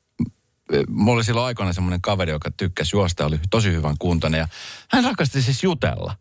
[0.89, 4.49] mulla oli silloin aikoina semmoinen kaveri, joka tykkäsi juosta, oli tosi hyvän kuntoinen ja
[4.91, 6.17] hän rakasti siis jutella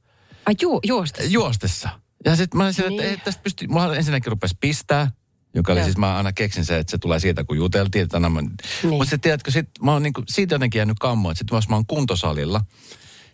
[0.46, 1.24] Ai ju, juosta.
[1.24, 1.90] juostessa.
[2.26, 3.10] Ja sitten mä olin sillä, että Niin.
[3.12, 5.12] ei tästä pysty, mulla ensinnäkin rupesi pistää,
[5.56, 5.86] joka oli Joo.
[5.86, 8.04] siis, mä aina keksin se, että se tulee siitä, kun juteltiin.
[8.04, 8.52] Että mä, Niin.
[8.84, 11.76] Mutta sitten tiedätkö, sit mä oon niinku, siitä jotenkin jäänyt kammoa, että sitten jos mä
[11.76, 12.62] oon kuntosalilla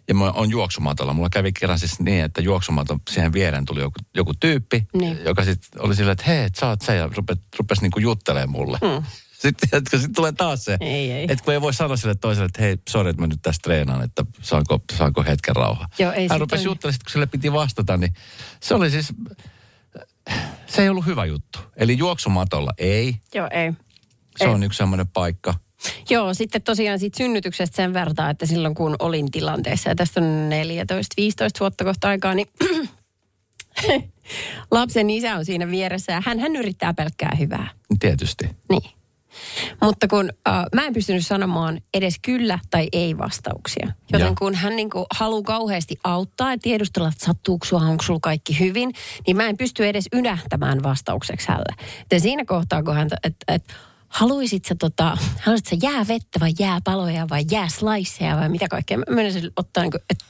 [0.08, 1.14] ja mä oon juoksumatolla.
[1.14, 5.20] Mulla kävi kerran siis niin, että juoksumaton siihen viereen tuli joku, joku tyyppi, Niin.
[5.26, 8.78] joka sitten oli silleen, että hei, sä oot se ja rupes, rupes niinku juttelemaan mulle.
[8.88, 9.04] Hmm.
[9.44, 11.26] Sitten, tiedätkö, sitten tulee taas se, Ei, ei.
[11.30, 14.04] että kun ei voi sanoa sille toiselle, että hei, sori, että mä nyt tässä treenaan,
[14.04, 15.88] että saanko, saanko hetken rauha.
[16.00, 18.14] Joo, ei Hän rupesi juttelemaan, sit kun sille piti vastata, niin
[18.62, 19.14] se oli siis,
[20.68, 21.60] se ei ollut hyvä juttu.
[21.78, 23.16] Eli juoksumatolla ei.
[23.36, 23.74] Joo, ei.
[24.38, 24.52] Se Ei.
[24.52, 25.54] on yksi semmoinen paikka.
[26.10, 30.50] Joo, sitten tosiaan siitä synnytyksestä sen verran, että silloin kun olin tilanteessa, ja tästä on
[31.52, 32.48] 14-15 vuotta kohta aikaa, niin
[34.72, 37.70] lapsen isä on siinä vieressä ja hän, hän yrittää pelkkää hyvää.
[38.00, 38.50] Tietysti.
[38.70, 39.03] Niin.
[39.82, 43.92] Mutta kun äh, mä en pystynyt sanomaan edes kyllä tai ei vastauksia.
[44.12, 44.36] Joten Joo.
[44.40, 48.60] kun hän niin kuin haluaa kauheasti auttaa ja tiedustella, että sattuuko sua, onko sulla kaikki
[48.60, 48.94] hyvin,
[49.28, 51.76] niin mä en pysty edes ynähtämään vastaukseksi hälle.
[52.12, 53.64] Ja siinä kohtaa, kun hän, että et,
[54.08, 58.98] haluisit sä, tota, haluaisit sä jäävettä vai jääpaloja vai jääsliceja vai mitä kaikkea.
[58.98, 60.26] Mä menisin ottaa niin kuin, että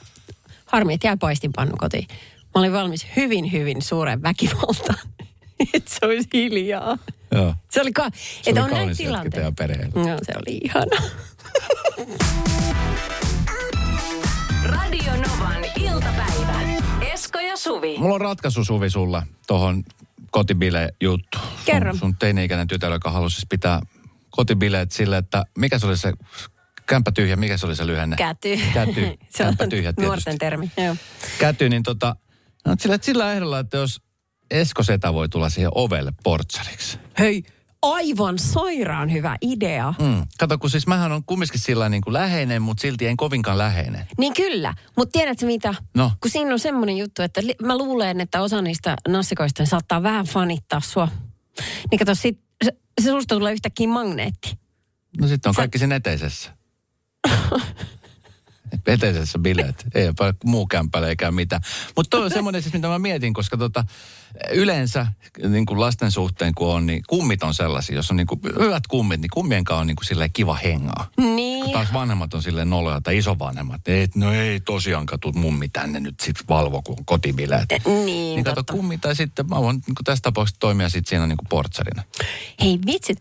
[0.66, 2.06] harmi, että jää paistinpannu kotiin.
[2.54, 4.98] Mä olin valmis hyvin, hyvin suuren väkivaltaan.
[5.74, 6.98] että se olisi hiljaa.
[7.34, 7.54] Joo.
[7.70, 8.10] Se oli, ka-
[8.42, 9.52] Se että oli on hetki tilanteita.
[9.94, 11.02] No, se oli ihana.
[14.64, 16.60] Radio Novan iltapäivä.
[17.12, 17.98] Esko ja Suvi.
[17.98, 19.82] Mulla on ratkaisu Suvi sulla tuohon
[20.30, 21.38] kotibile-juttu.
[21.64, 21.92] Kerro.
[21.92, 23.80] Sun, sun teini-ikäinen tytär, joka halusi siis pitää
[24.30, 26.12] kotibileet sille, että mikä se oli se
[26.86, 28.16] kämppä tyhjä, mikä se oli se lyhenne?
[28.16, 28.58] Käty.
[28.74, 29.00] Käty.
[29.36, 30.02] se on Kämppä tyhjä tietysti.
[30.06, 30.70] nuorten termi.
[30.76, 30.96] Joo.
[31.38, 32.16] Käty, niin tota,
[32.66, 34.00] no, sillä, sillä ehdolla, että jos
[34.50, 36.98] Esko Seta voi tulla siihen ovelle portsariksi.
[37.18, 37.42] Hei,
[37.82, 39.94] aivan sairaan hyvä idea.
[40.00, 40.26] Mm.
[40.38, 44.06] Kato, kun siis mähän on kumminkin sillä niin kuin läheinen, mutta silti en kovinkaan läheinen.
[44.18, 45.74] Niin kyllä, mutta tiedätkö mitä?
[45.94, 46.12] No.
[46.20, 50.26] Kun siinä on semmoinen juttu, että li- mä luulen, että osa niistä nassikoista saattaa vähän
[50.26, 51.08] fanittaa sua.
[51.90, 54.58] Niin kato, sit, se, se susta tulee yhtäkkiä magneetti.
[55.20, 56.50] No sitten on Sä- kaikki siinä eteisessä.
[58.86, 59.84] eteisessä bileet.
[59.94, 61.62] Ei ole muu kämpäle eikä mitään.
[61.96, 63.84] Mutta toi on semmoinen siis, mitä mä mietin, koska tota,
[64.52, 65.06] yleensä
[65.48, 67.96] niin kuin lasten suhteen kun on, niin kummit on sellaisia.
[67.96, 71.10] Jos on niin kuin hyvät kummit, niin kummien kanssa on niin kuin silleen kiva hengaa.
[71.16, 71.72] Niin.
[71.72, 73.88] Taas vanhemmat on silleen noloja tai isovanhemmat.
[73.88, 77.68] Et, no ei tosiaankaan tuu mummi tänne nyt sit valvo, kun on kotibileet.
[77.84, 78.72] Niin, Niin kato totta.
[78.72, 82.02] kummi tai sitten mä voin niin kuin tässä tapauksessa toimia sit siinä niin kuin portsarina.
[82.62, 83.20] Hei vitsit,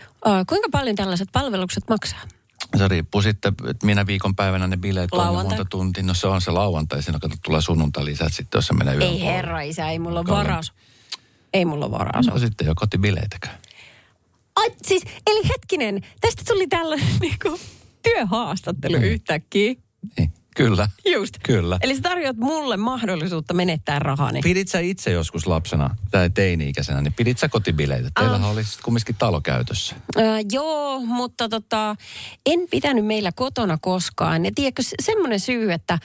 [0.50, 2.20] kuinka paljon tällaiset palvelukset maksaa?
[2.78, 6.04] Se riippuu sitten, että minä viikonpäivänä ne bileet on monta tuntia.
[6.04, 9.04] No se on se lauantai, siinä kato tulee sunnuntai lisät sitten, jos se menee yön
[9.04, 9.34] Ei puolelle.
[9.36, 10.74] herra isä, ei mulla ole varaus.
[11.54, 12.28] Ei mulla ole varaus.
[12.28, 13.58] No sitten jo kotibileitäkään.
[14.56, 17.60] Ai, siis, eli hetkinen, tästä tuli tällainen niinku,
[18.04, 19.04] työhaastattelu Mm.
[19.04, 19.74] yhtäkkiä.
[20.18, 20.88] Niin, kyllä.
[21.06, 21.38] Just.
[21.44, 21.78] Kyllä.
[21.82, 24.40] Eli sä tarjoat mulle mahdollisuutta menettää rahani.
[24.44, 28.10] Pidit sä itse joskus lapsena tai teini-ikäisenä, niin pidit sä kotibileitä?
[28.20, 29.96] Teillähän oli sitten kumminkin talo käytössä.
[30.18, 31.96] Öö, joo, mutta tota,
[32.46, 34.46] en pitänyt meillä kotona koskaan.
[34.46, 36.00] Ja tiedätkö, se- semmoinen syy, että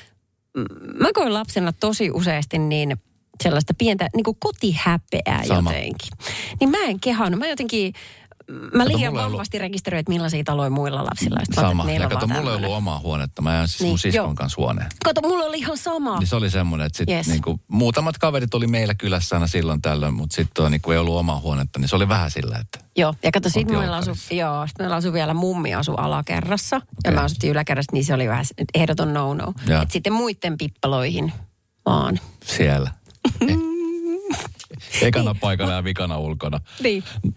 [1.01, 2.97] mä koin lapsena tosi useasti niin
[3.43, 5.71] sellaista pientä niin kuin kotihäpeää Sama.
[5.73, 6.09] jotenkin.
[6.61, 7.39] Niin mä en kehannut.
[7.39, 7.93] Mä jotenkin,
[8.75, 11.37] mä liian ei ollut- vahvasti rekisteröin, että millaisia taloja muilla lapsilla.
[11.49, 11.55] on.
[11.55, 11.91] Sama.
[11.91, 13.43] että Ja kato, mulla ei ollut omaa huonetta.
[13.43, 14.35] Mä jään siis Niin, mun siskon joo.
[14.35, 14.87] kanssa huoneen.
[15.05, 16.19] Kato, mulla oli ihan sama.
[16.19, 17.27] Niin se oli semmoinen, että sit Yes.
[17.29, 21.41] niinku, muutamat kaverit oli meillä kylässä aina silloin tällöin, mutta sitten niinku, ei ollut omaa
[21.41, 24.35] huonetta, niin se oli vähän sillä, että Joo, ja kato, sitten meillä olkkarissa.
[24.35, 27.13] joo, sit meillä asui vielä mummi asu alakerrassa, ja Okei.
[27.15, 29.53] mä asuttiin yläkerrassa, niin se oli vähän ehdoton no-no.
[29.67, 29.83] Joo.
[29.83, 31.33] Et sitten muiden pippaloihin
[31.87, 32.21] vaan.
[32.45, 32.91] siellä.
[35.03, 36.61] Ekana paikalla ja vikana ulkona.
[36.83, 37.03] Niin.
[37.27, 37.33] 0806000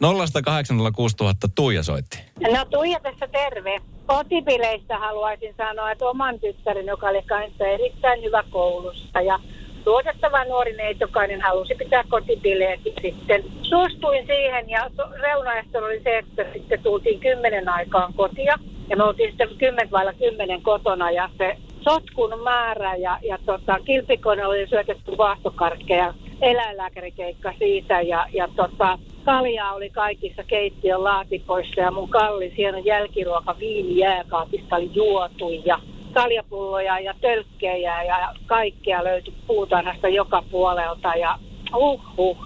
[1.55, 2.19] Tuija soitti.
[2.51, 3.81] No Tuija tässä terve.
[4.05, 9.39] Kotipileistä haluaisin sanoa, että oman tyttären, joka oli kanssa erittäin hyvä koulussa ja
[9.85, 16.45] luotettava nuori neitokainen halusi pitää kotipileet sitten suostuin siihen ja to- reunaehto oli se, että
[16.53, 21.57] sitten tultiin kymmenen aikaan kotia ja me oltiin sitten kymmen vailla kymmenen kotona ja se
[21.81, 29.73] sotkun määrä ja, ja tota, kilpikone oli syötetty vaahtokarkkeja, eläinlääkärikeikka siitä ja, ja tota, kaljaa
[29.73, 35.79] oli kaikissa keittiön laatikoissa ja mun kallis hieno jälkiruoka viini jääkaapista oli juotu ja
[36.13, 41.39] kaljapulloja ja tölkkejä ja kaikkea löytyi puutarhasta joka puolelta ja
[41.75, 42.37] uh, uh.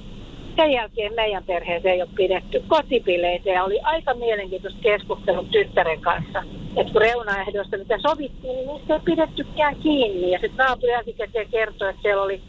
[0.55, 6.43] Sen jälkeen meidän perheeseen ei ole pidetty kotipileitä ja oli aika mielenkiintoista keskustelua tyttären kanssa.
[6.75, 10.31] Että kun reunaehdoista, mitä sovittiin, niin niistä ei pidettykään kiinni.
[10.31, 12.41] Ja sitten naapuri jälkikäteen kertoi, että siellä oli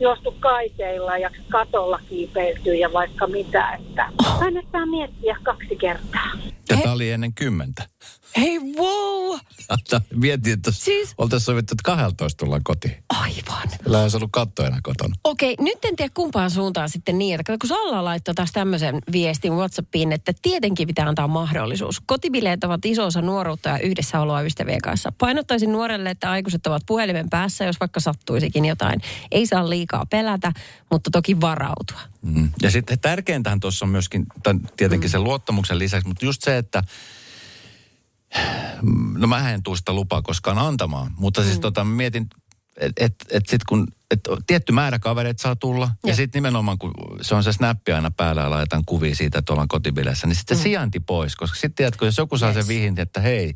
[0.00, 3.72] juostu kaiteilla ja katolla kiipeilty ja vaikka mitä.
[3.72, 6.30] Että kannattaa miettiä kaksi kertaa.
[6.70, 7.82] Ja tämä oli ennen kymmentä.
[8.36, 9.38] Hei, wow!
[10.14, 12.96] Mietin, että Siis- oltaisiin sovittu, että 12 tullaan kotiin.
[13.08, 13.68] Aivan.
[13.84, 15.14] Kyllä olisi ollut katto enää kotona.
[15.24, 19.52] Okei, nyt en tiedä kumpaan suuntaan sitten niin, että kun Salla laittoi taas tämmöisen viestin
[19.52, 22.00] Whatsappiin, että tietenkin pitää antaa mahdollisuus.
[22.06, 25.12] Kotibileet ovat iso osa nuoruutta ja yhdessäoloa ystävien kanssa.
[25.18, 29.00] Painottaisin nuorelle, että aikuiset ovat puhelimen päässä, jos vaikka sattuisikin jotain.
[29.30, 30.52] Ei saa liikaa pelätä,
[30.90, 32.00] mutta toki varautua.
[32.22, 32.50] Mm.
[32.62, 36.82] Ja sitten tärkeintähän tuossa on myöskin, tai tietenkin sen luottamuksen lisäksi, mutta just se, että
[39.18, 42.28] no mä en tuu sitä lupaa koskaan antamaan, mutta siis tota mä mietin,
[42.80, 46.16] että et, et sit kun et tietty määrä kavereita saa tulla, ja, Joo.
[46.16, 49.68] sitten nimenomaan kun se on se snappi aina päällä ja laitetaan kuvia siitä, että ollaan
[49.68, 52.56] kotibileissä, niin sitten se sijainti pois, koska sitten tiedätkö, jos joku saa Yes.
[52.66, 53.54] sen vihin, että hei,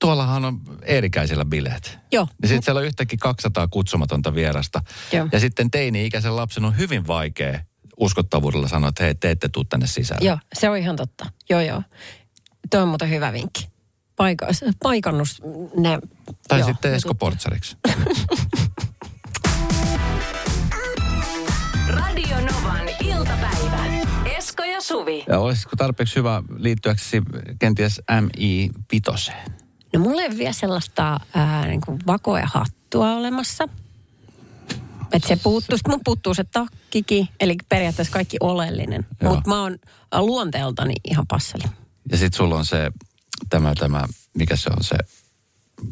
[0.00, 1.98] tuollahan on Eerikäisillä bileet.
[2.12, 2.28] Joo.
[2.42, 4.82] Niin sitten siellä on yhtäkkiä 200 kutsumatonta vierasta.
[5.12, 5.28] Joo.
[5.32, 7.60] Ja sitten teini-ikäisen lapsen on hyvin vaikea
[7.96, 10.26] uskottavuudella sanoa, että hei, te ette tuu tänne sisälle.
[10.28, 11.26] Joo, se on ihan totta.
[11.50, 11.82] Joo, joo.
[12.70, 13.68] Tuo on muuten hyvä vinkki.
[14.16, 14.46] Paika,
[14.82, 15.42] paikannus
[15.76, 15.98] ne...
[16.48, 17.14] Tai joo, sitten Esko.
[17.14, 17.76] Portsariksi.
[21.88, 23.84] Radio Novan iltapäivä.
[24.36, 25.24] Esko ja Suvi.
[25.28, 27.22] Ja olisiko tarpeeksi hyvä liittyäksi
[27.58, 29.52] kenties MI-vitoseen?
[29.92, 33.68] No mulla ei vielä sellaista ää, niin kuin vakoa ja hattua olemassa.
[35.12, 35.76] Että se puuttuu.
[35.76, 39.06] Sitten mun puuttuu se takkikin, eli periaatteessa kaikki oleellinen.
[39.22, 39.78] Mutta mä oon
[40.18, 41.64] luonteeltani ihan passeli.
[42.10, 42.90] Ja sitten sulla on se,
[43.50, 44.96] tämä, tämä, mikä se on se,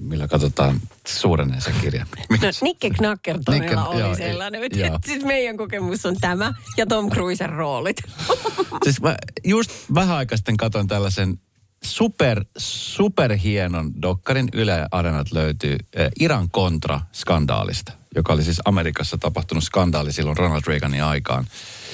[0.01, 2.07] millä katsotaan suurenee se kirja.
[2.31, 4.63] No Nikke Knackertonilla Nikke- oli joo, sellainen.
[4.77, 4.87] joo.
[4.87, 4.99] Joo.
[5.07, 7.97] Siis meidän kokemus on tämä ja Tom Cruisen roolit.
[8.85, 11.39] Siis mä just vähän aikaa sitten katsoin tällaisen
[11.85, 19.65] super, super hienon dokkarin Yle Arenat löytyy eh, Iran kontra-skandaalista, joka oli siis Amerikassa tapahtunut
[19.65, 21.47] skandaali silloin Ronald Reaganin aikaan.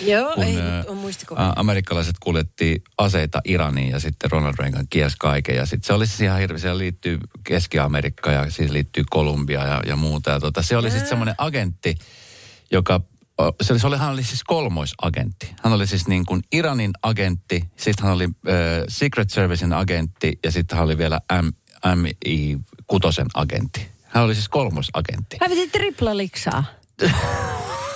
[0.06, 1.52] Joo, kun ei ä, on muistikuva.
[1.56, 5.56] amerikkalaiset kuljetti aseita Iraniin ja sitten Ronald Reagan kielsi kaiken.
[5.56, 9.82] Ja sitten se oli siis ihan hirveä, siellä liittyy Keski-Amerikka ja siihen liittyy Kolumbia ja,
[9.86, 10.30] ja muuta.
[10.30, 11.94] Ja tota, se oli sitten semmoinen agentti,
[12.70, 13.00] joka,
[13.60, 15.54] se oli, se oli, hän oli siis kolmoisagentti.
[15.62, 20.52] Hän oli siis niin kuin Iranin agentti, sitten hän oli äh, Secret Servicein agentti ja
[20.52, 21.48] sitten hän oli vielä M,
[21.86, 23.97] MI6 agentti.
[24.08, 25.36] Hän oli siis kolmoisagentti.
[25.40, 26.64] Hävitit tripla liksaa.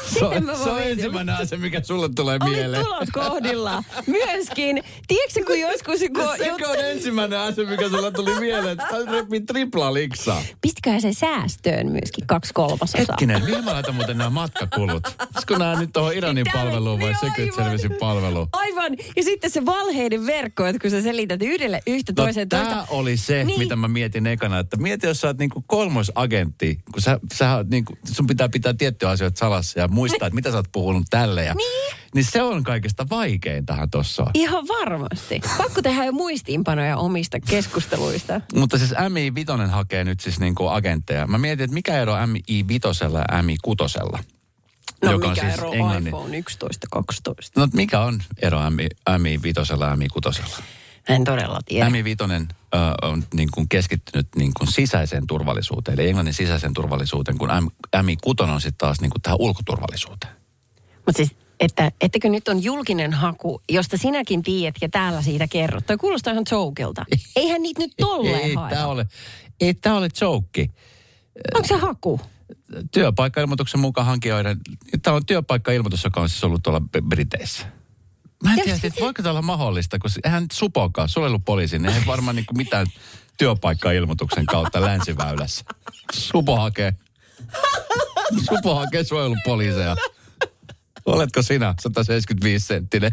[0.06, 2.84] Se on, se on ensimmäinen asia, mikä sulle tulee Oli mieleen.
[2.84, 3.84] tulot kohdilla.
[4.06, 4.82] Myöskin.
[5.08, 5.98] Tiedätkö, kun joskus...
[6.14, 10.42] Kun, Sekö on ensimmäinen asia, mikä sulle tuli mieleen, että hän repi tripla liksaa.
[10.60, 13.00] Pistäkää se säästöön myöskin kaksi kolmasosaa.
[13.08, 15.02] Hetkinen, mihin mä laitan muuten nämä matkakulut?
[15.34, 17.64] Olisiko nämä nyt tuohon Iranin palveluun vai niin Secret aivan.
[17.64, 18.48] Servicein palveluun?
[18.52, 18.96] Aivan.
[19.16, 22.68] Ja sitten se valheiden verkko, että kun sä selität yhdelle yhtä No, toiseen toista.
[22.68, 23.46] tämä oli se, Niin.
[23.46, 23.58] niin.
[23.60, 27.68] mitä mä mietin ekana, että mieti, jos sä oot niinku kolmoisagentti, kun sä, sä oot
[27.68, 31.44] niinku, sun pitää pitää tiettyjä asioita salassa ja muistaa, että mitä sä oot puhunut tälle.
[31.44, 31.96] Ja, Niin.
[32.14, 34.26] niin se on kaikista vaikeintahan tossa.
[34.35, 35.40] Ihan varmasti.
[35.59, 38.40] Pakko tehdä jo muistiinpanoja omista keskusteluista.
[38.55, 41.26] Mutta siis MI Vitonen hakee nyt siis niinku agentteja.
[41.26, 44.18] Mä mietin, että mikä ero MI Vitosella ja MI Kutosella?
[45.02, 47.61] No joka on mikä siis ero englannin- iPhone 11, 12?
[47.61, 50.57] No mikä on ero MI, MI Vitosella ja MI Kutosella?
[51.08, 51.86] En todella tiedä.
[51.86, 57.38] Ämi Vitonen ö, on niin kuin keskittynyt niin kuin sisäiseen turvallisuuteen, eli englannin sisäiseen turvallisuuteen,
[57.38, 57.48] kun
[57.94, 60.32] Ämi Kutonen on sitten taas niin kuin tähän ulkoturvallisuuteen.
[61.06, 65.86] Mutta siis, että, ettekö nyt on julkinen haku, josta sinäkin tiedät ja täällä siitä kerrot.
[65.86, 67.04] Toi kuulostaa ihan jokeilta.
[67.36, 68.74] Eihän niitä nyt tolleen ei haeta.
[68.74, 69.06] tämä ole,
[69.60, 70.68] ei tämä ole joke.
[71.54, 72.20] Onko se haku?
[72.92, 74.58] Työpaikkailmoituksen mukaan hankijoiden,
[75.02, 77.66] tämä on työpaikkailmoitus, joka on siis ollut tuolla Briteissä.
[78.42, 82.37] Mä en tiedä, että voiko tämä olla mahdollista, koska eihän supokaan, suojelupoliisi, ne ei varmaan
[82.37, 82.87] niin mitään
[83.38, 85.64] työpaikkailmoituksen kautta länsiväylässä.
[86.12, 86.92] Supo hakee,
[88.48, 89.96] supo hakee suojelupoliiseja.
[91.07, 93.12] Oletko sinä 175 senttinen?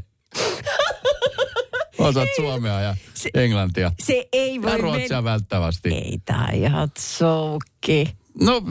[1.97, 2.95] Osaat suomea ja
[3.33, 3.91] englantia.
[3.99, 5.23] Se ei voi Ja ruotsia mennä.
[5.23, 5.89] välttävästi.
[5.89, 6.19] Ei
[6.53, 8.15] ihan soukki.
[8.41, 8.61] No,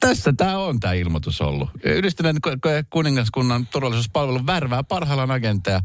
[0.00, 1.70] tässä tämä on tämä ilmoitus ollut.
[1.84, 5.80] Yhdistyneen ku- ku- kuningaskunnan turvallisuuspalvelun värvää parhaillaan agentteja.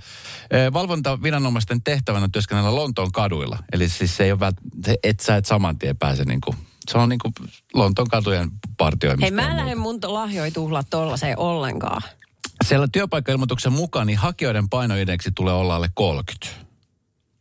[0.52, 3.58] Eh, Valvontaviranomaisten tehtävänä on työskennellä Lontoon kaduilla.
[3.72, 6.56] Eli siis se ei ole vält- se, et sä et saman tien pääse niinku,
[6.92, 7.32] se on niinku
[7.74, 9.24] Lontoon katujen partioimista.
[9.26, 9.66] Hei, mä ja en muuta.
[9.66, 12.02] lähde mun lahjoja tuhlaa tollaiseen ollenkaan.
[12.66, 16.70] Siellä työpaikkailmoituksen mukaan niin hakijoiden painoindeksi tulee olla alle 30.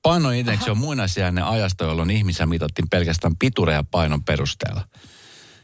[0.03, 4.85] Painoindeksi on muinaisjäänne ajasta, jolloin ihmisiä mitattiin pelkästään pituuden ja painon perusteella.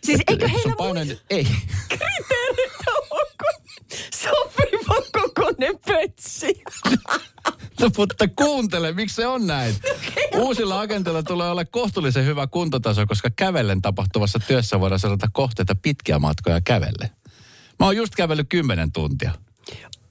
[0.04, 1.46] Siis eikö heillä painoin- Ei.
[1.88, 2.72] kriteerit
[3.10, 3.74] ole kuin
[4.14, 6.62] sopiva kokoinen pötsi?
[7.80, 9.74] No, mutta kuuntele, miksi se on näin?
[10.36, 16.18] Uusilla agenteilla tulee olla kohtuullisen hyvä kuntotaso, koska kävellen tapahtuvassa työssä voidaan seurata kohteita pitkiä
[16.18, 17.10] matkoja kävelle.
[17.80, 19.32] Mä oon just kävellyt 10 tuntia.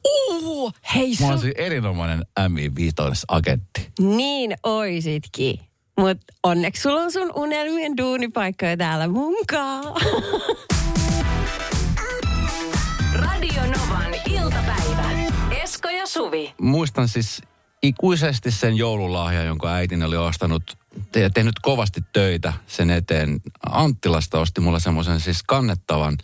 [0.08, 3.92] Uu, hei Mä oon siis erinomainen MI5-agentti.
[4.00, 5.60] Niin oisitkin.
[5.98, 9.84] Mut onneksi sulla on sun unelmien duunipaikkoja täällä munkaan.
[13.14, 15.10] Radio Novan iltapäivä.
[15.64, 16.54] Esko ja Suvi.
[16.62, 17.42] Muistan siis
[17.84, 20.78] ikuisesti sen joululahja, jonka äitini oli ostanut
[21.16, 23.42] ja tehnyt kovasti töitä sen eteen.
[23.70, 26.18] Anttilasta osti mulle semmoisen siis kannettavan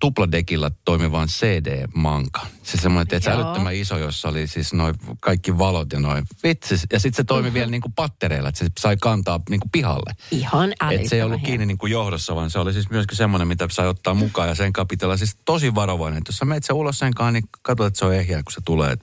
[0.00, 2.46] tupladekilla toimivan CD-manka.
[2.62, 6.74] Siis semmoinen, että älyttömän iso, jossa oli siis noin kaikki valot ja noin vitsi.
[6.92, 10.12] Ja sitten se toimi vielä niin kuin pattereilla, että se sai kantaa niin kuin pihalle.
[10.30, 13.48] Ihan Et se ei ollut kiinni niin kuin johdossa, vaan se oli siis myöskin semmoinen,
[13.48, 16.18] mitä sai ottaa mukaan ja sen pitää olla siis tosi varovainen.
[16.18, 18.52] Että jos sä menet sen ulos sen kanssa, niin katsot, että se on ehjä, kun
[18.52, 18.96] se tulee.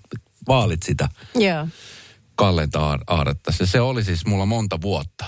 [0.48, 1.68] Vaalit sitä Joo.
[2.36, 3.52] kallenta aaretta.
[3.52, 5.26] Se, se oli siis mulla monta vuotta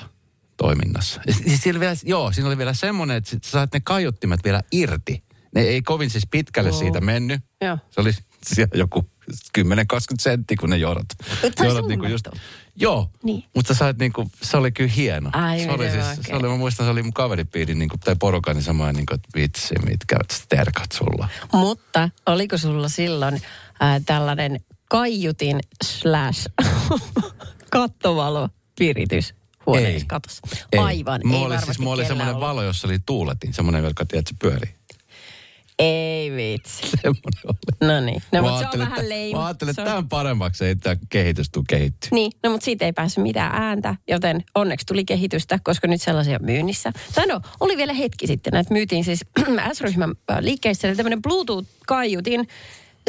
[0.58, 1.22] toiminnassa.
[1.30, 5.24] Siis siinä vielä, joo, siinä oli vielä semmoinen, että sä saat ne kaiuttimet vielä irti.
[5.56, 6.80] Ne ei kovin siis pitkälle Oo.
[6.80, 7.42] siitä mennyt.
[7.62, 7.78] Joo.
[7.92, 8.12] Se oli
[8.46, 9.10] siellä joku
[9.60, 9.62] 10-20
[10.20, 11.06] sentti, kun ne johdot.
[11.64, 12.32] Johdot niinku suunnattu.
[12.76, 13.44] Joo, Niin.
[13.56, 15.30] mutta sä sait niinku, se oli kyllä hieno.
[15.34, 18.56] Ai, se oli siis, se oli, mä muistan, se oli mun kaveripiirin niinku, tai porukan
[18.56, 20.16] niin semmoinen, niinku, että vitsi, mitkä
[20.50, 21.30] terkat sulla.
[21.54, 23.42] Mutta oliko sulla silloin
[23.80, 26.48] ää, tällainen kaiutin slash
[27.72, 29.34] kattovalo piritys
[29.66, 30.06] huoneessa Ei.
[30.08, 30.42] katossa?
[30.72, 30.80] Ei.
[30.80, 34.28] Aivan, Mulla ei oli, siis, mulla oli semmoinen valo, jossa oli tuuletin, semmoinen, joka tiedät,
[34.28, 34.76] se pyörii.
[35.80, 36.82] Ei vitsi.
[37.02, 37.88] Semmoinen oli.
[37.88, 38.24] No niin.
[38.32, 39.40] No, Mä mutta se on vähän leima.
[39.40, 42.10] Mä ajattelin, että on- tämän paremmaksi ei tämä kehitys tule kehittyä.
[42.12, 46.38] Niin, no mutta siitä ei päässyt mitään ääntä, joten onneksi tuli kehitystä, koska nyt sellaisia
[46.40, 46.92] on myynnissä.
[47.16, 49.20] Tai no, oli vielä hetki sitten, että myytiin siis
[49.74, 52.48] S-ryhmän äh, liikkeissä eli tämmöinen Bluetooth-kaiutin.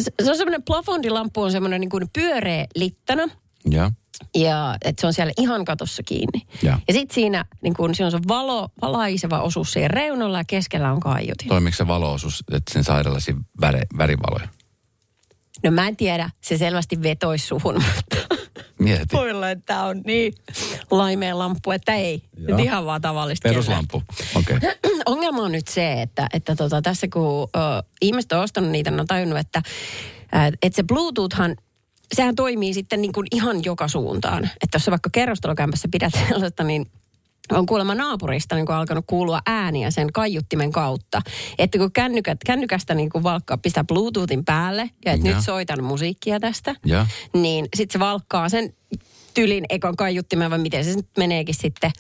[0.03, 3.23] Se se on semmoinen plafondilamppu, on semmoinen niin kuin pyöreä littana.
[3.71, 3.93] Ja.
[4.35, 6.47] Ja että se on siellä ihan katossa kiinni.
[6.63, 6.79] Ja.
[6.89, 10.93] ja sitten siinä, niin kun, siinä on se valo, valaiseva osuus siihen reunalla ja keskellä
[10.93, 11.49] on kaiutin.
[11.49, 14.49] Toimiko se valoosuus, että sen saa erilaisia väre, värivaloja?
[15.65, 18.37] No mä en tiedä, se selvästi vetoisi suhun, mutta
[18.79, 19.17] Mieti.
[19.17, 20.35] voi olla, että tämä on niin
[20.91, 22.23] laimea lamppu, että ei.
[22.37, 22.57] Joo.
[22.57, 24.03] Nyt ihan vaan tavallista Peruslampu.
[24.35, 24.57] Okei.
[24.57, 24.71] Okay.
[25.07, 29.01] Ongelma on nyt se, että, että tota, tässä kun ö, ihmiset on ostanut niitä, ne
[29.01, 29.63] on tajunnut, että,
[30.63, 31.57] että se Bluetoothhan,
[32.15, 34.45] sehän toimii sitten niin kuin ihan joka suuntaan.
[34.45, 36.87] Että jos sä vaikka kerrostalokämpässä pidät sellaista, niin
[37.53, 41.23] on kuulemma naapurista niin kuin alkanut kuulua ääniä sen kaiuttimen kautta.
[41.59, 46.41] Että kun kännykät, kännykästä niin kuin valkkaa, pistää Bluetoothin päälle ja että nyt soitan musiikkia
[46.41, 47.07] tästä, Ja.
[47.33, 48.73] niin sitten se valkkaa sen
[49.35, 51.91] tylin ekan kaiuttimen, vai miten se nyt meneekin sitten.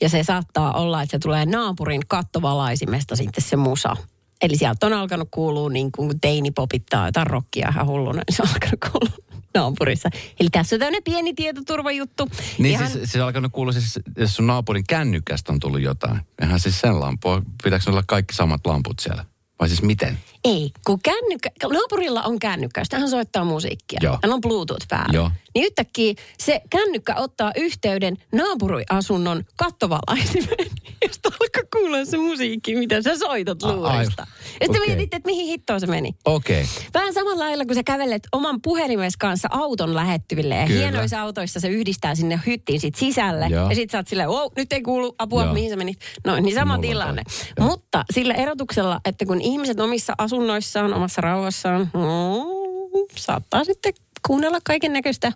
[0.00, 3.96] Ja se saattaa olla, että se tulee naapurin kattovalaisimesta sitten se musa.
[4.42, 8.42] Eli sieltä on alkanut kuulua niin kuin teini popittaa jotain rockia ihan hulluna, niin se
[8.42, 10.10] on alkanut kuulua naapurissa.
[10.40, 12.28] Eli tässä on tämmöinen pieni tietoturvajuttu.
[12.58, 16.20] Niin Ihan- siis, siis alkanut kuulla, siis, jos sun naapurin kännykästä on tullut jotain.
[16.40, 17.28] Eihän siis sen lampu.
[17.64, 19.24] Pitääkö olla kaikki samat lamput siellä?
[19.60, 20.18] Vai siis miten?
[20.44, 24.00] Ei, kun kännykkä, naapurilla on kännykkä, josta hän soittaa musiikkia.
[24.02, 24.18] Joo.
[24.22, 25.12] Hän on Bluetooth päällä.
[25.12, 25.30] Joo.
[25.54, 30.66] Niin yhtäkkiä se kännykkä ottaa yhteyden naapuriasunnon kattovalaisimen,
[31.06, 34.26] josta alkaa kuulla se musiikki, mitä sä soitat luurista.
[34.42, 34.86] Ja sitten okay.
[34.86, 36.14] mietit, että mihin hittoon se meni.
[36.24, 36.62] Okei.
[36.62, 36.74] Okay.
[36.94, 40.80] Vähän samalla lailla, kun sä kävelet oman puhelimes kanssa auton lähettyville ja Kyllä.
[40.80, 43.46] hienoissa autoissa se yhdistää sinne hyttiin sit sisälle.
[43.46, 43.68] Joo.
[43.68, 45.54] Ja sit sä oot silleen, wow, nyt ei kuulu apua, Joo.
[45.54, 45.94] mihin se meni.
[46.24, 47.22] No niin sama Mulla tilanne.
[47.60, 53.92] Mutta sillä erotuksella, että kun ihmiset omissa asunnoissaan, omassa rauhassaan, mm, saattaa sitten
[54.26, 55.32] kuunnella kaiken näköistä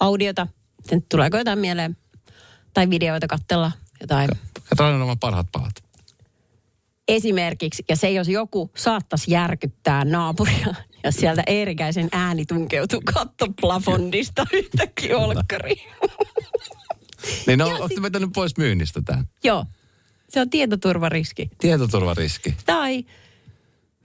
[0.00, 0.46] audiota.
[0.80, 1.96] Sitten tuleeko jotain mieleen?
[2.74, 4.30] Tai videoita katsella jotain.
[4.68, 5.84] Kato aina nämä parhaat palat.
[7.08, 15.18] Esimerkiksi, ja se jos joku saattaisi järkyttää naapuria, jos sieltä Eerikäisen ääni tunkeutuu kattoplafondista yhtäkkiä
[15.18, 15.88] olkkariin.
[17.46, 19.24] Niin no, olette vetänyt pois myynnistä tämän.
[19.44, 19.66] Joo,
[20.28, 21.50] se on tietoturvariski.
[21.58, 22.54] Tietoturvariski.
[22.66, 23.04] Tai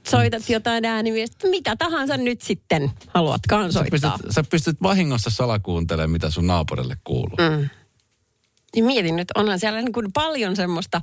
[0.08, 4.18] soitat jotain äänimiestä, mitä tahansa nyt sitten haluatkaan Sä soittaa.
[4.18, 7.38] pystyt, sä pystyt vahingossa salakuuntelemaan, mitä sun naapurille kuuluu.
[7.50, 7.70] Mm.
[8.76, 11.02] Niin mietin nyt, onhan siellä niin kuin paljon semmoista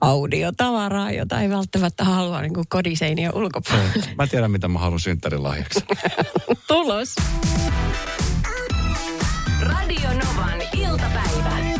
[0.00, 4.04] audiotavaraa, jota ei välttämättä halua niin kuin kodiseinien ulkopuolelle.
[4.18, 5.80] Mä tiedän, mitä mä haluan synttärilahjaksi.
[6.68, 7.14] Tulos.
[9.60, 11.73] Radio Novan iltapäivä.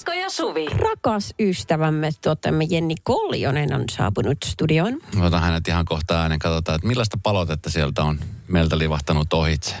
[0.00, 0.66] Esko ja Suvi.
[0.66, 4.98] Rakas ystävämme, tuottajamme Jenni Koljonen on saapunut studioon.
[5.20, 9.74] Otan hänet ihan kohta äänen, katsotaan, että millaista palautetta sieltä on meiltä livahtanut ohitse.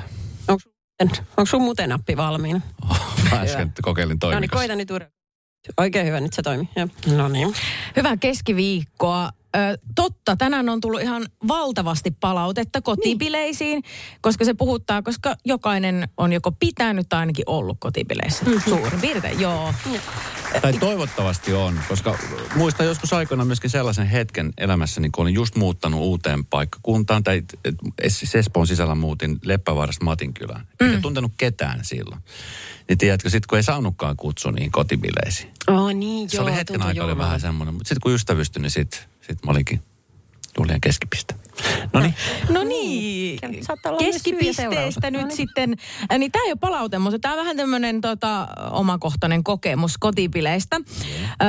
[0.48, 0.62] Onko,
[1.36, 2.60] onko sun mutenappi valmiina?
[3.30, 5.19] Mä äsken kokeilin No niin, koita nyt uudestaan.
[5.78, 6.68] Oikein hyvä, nyt se toimii.
[6.76, 6.88] Joo.
[7.16, 7.54] No niin.
[7.96, 9.30] Hyvää keskiviikkoa.
[9.56, 13.92] Ö, totta, tänään on tullut ihan valtavasti palautetta kotibileisiin, niin.
[14.20, 18.44] koska se puhuttaa, koska jokainen on joko pitänyt tai ainakin ollut kotibileissä.
[18.44, 18.58] Mhm.
[18.68, 19.74] Suurin piirtein, joo.
[20.62, 22.18] Tai toivottavasti on, koska
[22.54, 27.42] muistan joskus aikoina myöskin sellaisen hetken elämässäni, kun olin just muuttanut uuteen paikkakuntaan, tai
[28.34, 30.66] Espoon sisällä muutin Leppävaarasta Matinkylään.
[30.80, 30.94] Mm.
[30.94, 32.20] En tuntenut ketään silloin.
[32.88, 35.50] Niin tiedätkö, sit kun ei saanutkaan kutsua niin kotibileisiin.
[35.68, 36.44] Oh niin, Se joo.
[36.44, 39.82] oli hetken aikaa oli vähän semmoinen, mutta sitten kun ystävystyin, niin sitten sit mä olinkin
[40.58, 41.34] Julian keskipiste.
[41.92, 42.14] No niin.
[42.48, 43.38] No niin,
[43.98, 45.36] keskipisteestä nyt No niin.
[45.36, 45.76] sitten,
[46.12, 50.76] äh, niin tämä ei ole palaute, mutta tämä on vähän tämmöinen tota, omakohtainen kokemus kotipileistä.
[50.76, 51.44] Ö,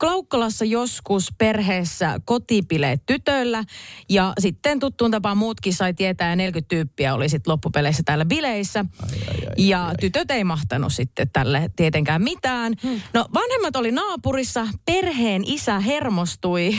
[0.00, 3.64] Klaukkalassa joskus perheessä kotipileet tytöllä
[4.08, 8.84] ja sitten tuttuun tapaan muutkin sai tietää ja 40 tyyppiä oli sitten loppupeleissä täällä bileissä.
[9.58, 12.72] ja tytöt ei mahtanut sitten tälle tietenkään mitään.
[12.82, 13.00] Hmm.
[13.14, 16.76] No vanhemmat oli naapurissa, perheen isä hermostui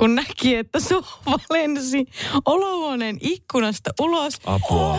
[0.00, 2.06] kun näki, että sohva lensi
[2.44, 4.34] olohuoneen ikkunasta ulos.
[4.46, 4.98] Apua.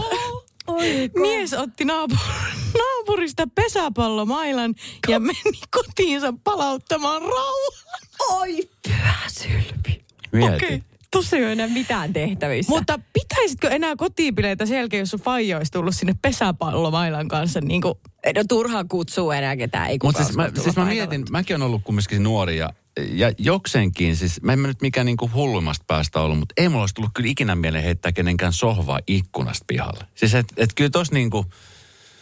[1.16, 4.76] Mies otti naapur- naapurista pesäpallomailan
[5.08, 8.02] ja meni kotiinsa palauttamaan rauhan.
[8.30, 10.04] Oi, pyhä sylvi.
[10.32, 10.56] Mieti.
[10.56, 10.84] Okei.
[11.12, 12.72] Tuossa ei ole enää mitään tehtävissä.
[12.72, 17.82] Mutta pitäisitkö enää kotipileitä sen jälkeen, jos sun faija olisi tullut sinne pesäpallomailan kanssa niin
[17.82, 17.94] kuin
[18.36, 21.82] No turhaa kutsuu enää ketään, ei Mutta siis mä, siis mä mietin, mäkin olen ollut
[21.84, 22.70] kumminkin nuori ja,
[23.10, 26.84] ja jokseenkin, siis mä en mä nyt mikään niinku hulluimmasta päästä ollut, mutta ei mulla
[26.84, 30.04] olisi tullut kyllä ikinä mieleen heittää kenenkään sohvaa ikkunasta pihalle.
[30.16, 31.46] Siis et, et kyllä tos niinku,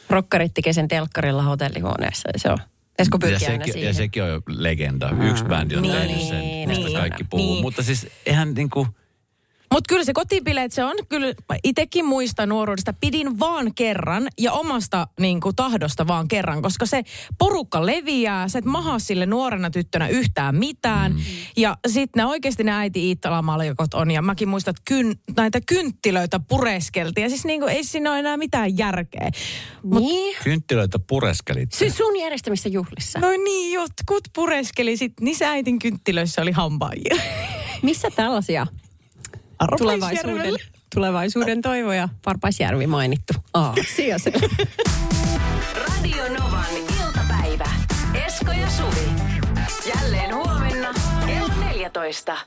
[0.10, 2.58] Rokkarit tekee sen telkkarilla hotellihuoneessa, ja se on.
[3.00, 3.88] Esko ja sekin, siihen.
[3.88, 5.10] ja sekin on jo legenda.
[5.30, 7.54] Yksi bändi on Niin, tehnyt sen, niin, mistä niin, kaikki puhuu.
[7.54, 7.62] niin.
[7.62, 8.88] Mutta siis eihän niinku,
[9.72, 15.08] Mutta kyllä se kotipileet, se on kyllä, itekin muista nuoruudesta, pidin vaan kerran ja omasta
[15.20, 17.04] niin kuin, tahdosta vaan kerran, koska se
[17.38, 21.12] porukka leviää, sä et maha sille nuorena tyttönä yhtään mitään.
[21.14, 21.20] Mm.
[21.58, 26.40] Ja sitten ne oikeasti ne äiti Iittala-maljakot on, ja mäkin muistan, että kyn, näitä kynttilöitä
[26.40, 29.32] pureskeltiin, ja siis niin kuin, ei siinä ole enää mitään järkeä.
[29.84, 30.38] Niin.
[30.44, 31.72] kynttilöitä pureskelit.
[31.72, 33.20] Siis sun järjestämissä juhlissa.
[33.20, 37.16] No niin, jotkut pureskeli, sitten niissä äitin kynttilöissä oli hampaajia.
[37.82, 38.68] Missä tällaisia
[39.78, 40.56] tulevaisuuden,
[40.96, 43.34] tulevaisuuden toivoja Parpaisjärvi mainittu?
[43.54, 44.32] Aasia se.
[45.76, 47.70] Radio Novan iltapäivä.
[48.28, 49.10] Esko ja Suvi.
[49.96, 50.94] Jälleen huomenna
[51.26, 52.38] kello 14.